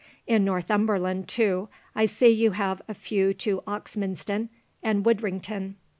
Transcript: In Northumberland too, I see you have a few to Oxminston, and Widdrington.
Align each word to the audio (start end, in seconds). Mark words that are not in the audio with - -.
In 0.25 0.43
Northumberland 0.43 1.27
too, 1.27 1.69
I 1.93 2.07
see 2.07 2.29
you 2.29 2.53
have 2.53 2.81
a 2.87 2.95
few 2.95 3.35
to 3.35 3.61
Oxminston, 3.67 4.49
and 4.81 5.05
Widdrington. 5.05 5.75